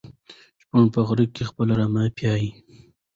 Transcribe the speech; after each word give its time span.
شپون 0.61 0.85
په 0.93 0.99
غره 1.07 1.25
کې 1.35 1.43
خپلې 1.49 1.73
رمې 1.79 2.05
پيايي. 2.17 2.49